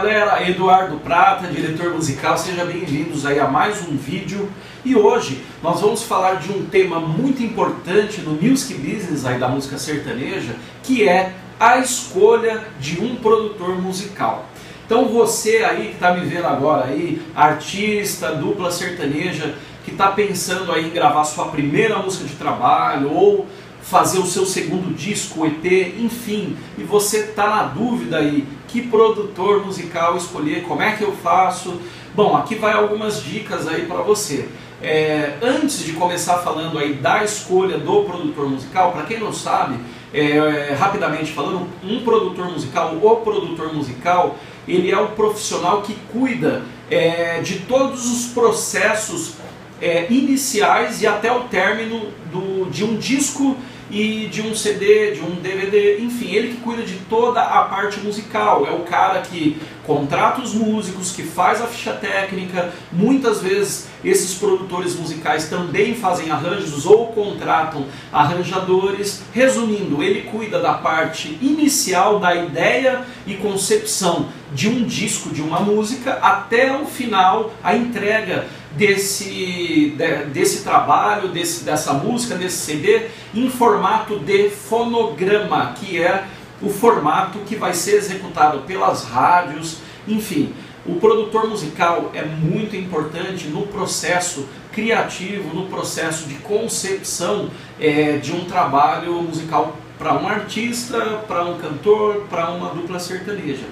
[0.00, 4.48] Galera, Eduardo Prata, diretor musical, sejam bem-vindos aí a mais um vídeo
[4.82, 9.46] e hoje nós vamos falar de um tema muito importante no music business aí da
[9.46, 14.46] música sertaneja, que é a escolha de um produtor musical.
[14.86, 20.72] Então você aí que está me vendo agora aí, artista, dupla sertaneja, que está pensando
[20.72, 23.46] aí em gravar sua primeira música de trabalho ou
[23.82, 29.64] fazer o seu segundo disco, EP, enfim, e você está na dúvida aí que produtor
[29.64, 31.80] musical escolher, como é que eu faço?
[32.14, 34.48] Bom, aqui vai algumas dicas aí para você.
[34.82, 39.78] É, antes de começar falando aí da escolha do produtor musical, para quem não sabe,
[40.12, 46.62] é, rapidamente falando, um produtor musical, o produtor musical, ele é o profissional que cuida
[46.90, 49.34] é, de todos os processos
[49.80, 53.56] é, iniciais e até o término do, de um disco
[53.90, 58.00] e de um CD, de um DVD, enfim, ele que cuida de toda a parte
[58.00, 58.66] musical.
[58.66, 62.72] É o cara que contrata os músicos, que faz a ficha técnica.
[62.92, 69.22] Muitas vezes esses produtores musicais também fazem arranjos ou contratam arranjadores.
[69.32, 75.60] Resumindo, ele cuida da parte inicial da ideia e concepção de um disco, de uma
[75.60, 83.06] música, até o final, a entrega desse, de, desse trabalho, desse, dessa música, desse CD,
[83.34, 86.24] em formato de fonograma, que é
[86.62, 90.52] o formato que vai ser executado pelas rádios, enfim.
[90.86, 98.32] O produtor musical é muito importante no processo criativo, no processo de concepção é, de
[98.32, 103.66] um trabalho musical para um artista, para um cantor, para uma dupla sertaneja.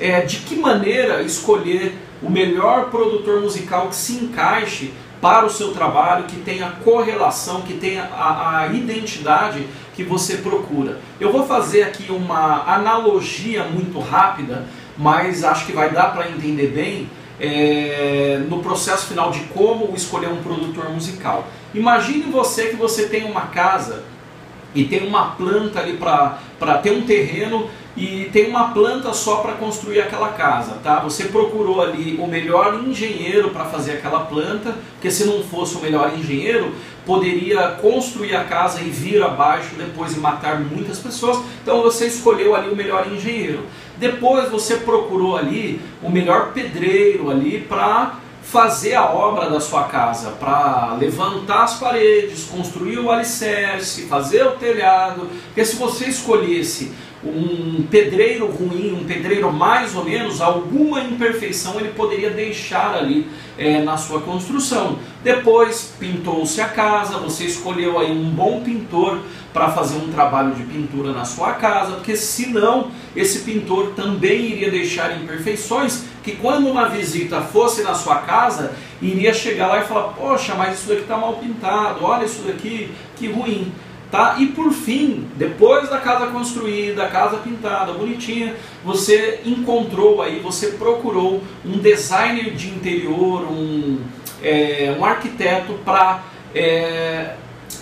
[0.00, 5.72] É, de que maneira escolher o melhor produtor musical que se encaixe para o seu
[5.72, 10.98] trabalho, que tenha correlação, que tenha a, a, identidade que você procura.
[11.20, 14.64] Eu vou fazer aqui uma analogia muito rápida,
[14.96, 20.28] mas acho que vai dar para entender bem é, no processo final de como escolher
[20.28, 21.46] um produtor musical.
[21.74, 24.02] Imagine você que você tem uma casa
[24.74, 29.54] e tem uma planta ali para ter um terreno e tem uma planta só para
[29.54, 31.00] construir aquela casa, tá?
[31.00, 35.80] Você procurou ali o melhor engenheiro para fazer aquela planta, porque se não fosse o
[35.80, 36.72] melhor engenheiro,
[37.04, 41.42] poderia construir a casa e vir abaixo depois e matar muitas pessoas.
[41.62, 43.64] Então você escolheu ali o melhor engenheiro.
[43.98, 48.14] Depois você procurou ali o melhor pedreiro ali para
[48.50, 54.52] fazer a obra da sua casa, para levantar as paredes, construir o alicerce, fazer o
[54.52, 55.28] telhado.
[55.46, 56.90] Porque se você escolhesse
[57.22, 63.82] um pedreiro ruim, um pedreiro mais ou menos, alguma imperfeição ele poderia deixar ali é,
[63.82, 64.98] na sua construção.
[65.22, 69.20] Depois pintou-se a casa, você escolheu aí um bom pintor
[69.52, 74.70] para fazer um trabalho de pintura na sua casa, porque senão esse pintor também iria
[74.70, 80.12] deixar imperfeições que quando uma visita fosse na sua casa, iria chegar lá e falar,
[80.14, 83.72] poxa, mas isso daqui está mal pintado, olha isso daqui, que ruim.
[84.10, 84.36] Tá?
[84.40, 91.40] E por fim, depois da casa construída, casa pintada, bonitinha, você encontrou aí, você procurou
[91.64, 94.00] um designer de interior, um,
[94.42, 97.34] é, um arquiteto para é,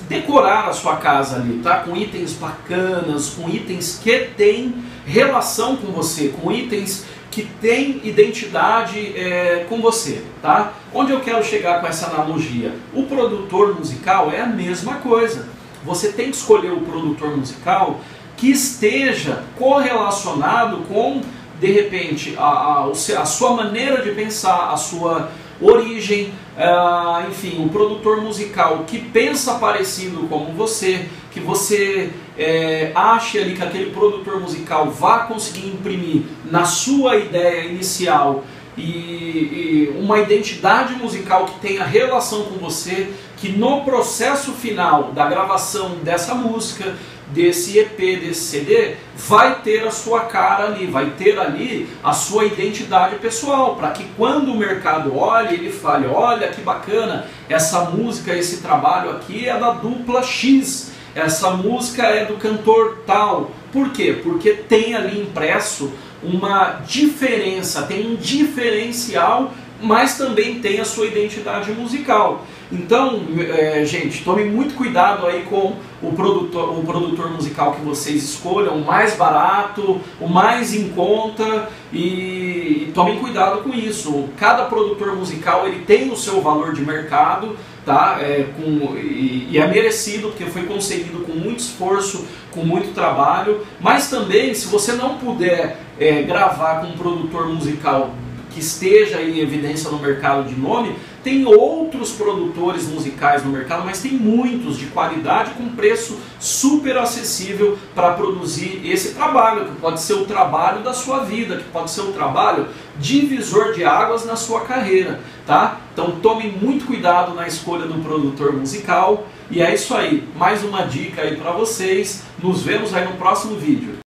[0.09, 1.81] decorar a sua casa ali, tá?
[1.81, 4.75] Com itens bacanas, com itens que têm
[5.07, 10.73] relação com você, com itens que têm identidade é, com você, tá?
[10.93, 12.75] Onde eu quero chegar com essa analogia?
[12.95, 18.01] O produtor musical é a mesma coisa você tem que escolher o produtor musical
[18.37, 21.23] que esteja correlacionado com,
[21.59, 25.31] de repente, a, a, a sua maneira de pensar, a sua
[25.61, 33.39] origem, uh, enfim, um produtor musical que pensa parecido como você, que você é, ache
[33.39, 38.45] ali que aquele produtor musical vá conseguir imprimir na sua ideia inicial
[38.77, 45.29] e, e uma identidade musical que tenha relação com você, que no processo final da
[45.29, 46.97] gravação dessa música,
[47.31, 52.45] desse EP, desse CD, vai ter a sua cara ali, vai ter ali a sua
[52.45, 58.35] identidade pessoal, para que quando o mercado olhe, ele fale: olha que bacana, essa música,
[58.35, 63.51] esse trabalho aqui é da dupla X, essa música é do cantor tal.
[63.73, 64.19] Por quê?
[64.23, 65.93] Porque tem ali impresso
[66.23, 72.45] uma diferença, tem um diferencial, mas também tem a sua identidade musical.
[72.71, 73.23] Então,
[73.57, 78.77] é, gente, tome muito cuidado aí com o produtor, o produtor musical que vocês escolham,
[78.77, 84.29] o mais barato, o mais em conta e, e tomem cuidado com isso.
[84.37, 87.57] Cada produtor musical ele tem o seu valor de mercado,
[87.87, 88.19] tá?
[88.21, 93.67] É, com, e, e é merecido porque foi conseguido com muito esforço, com muito trabalho.
[93.81, 98.11] Mas também, se você não puder é, gravar com um produtor musical
[98.51, 104.01] que esteja em evidência no mercado de nome, tem outros produtores musicais no mercado, mas
[104.01, 110.15] tem muitos de qualidade com preço super acessível para produzir esse trabalho, que pode ser
[110.15, 112.69] o trabalho da sua vida, que pode ser o trabalho
[112.99, 115.81] divisor de águas na sua carreira, tá?
[115.93, 119.27] Então tome muito cuidado na escolha do produtor musical.
[119.51, 122.23] E é isso aí, mais uma dica aí para vocês.
[122.43, 124.08] Nos vemos aí no próximo vídeo.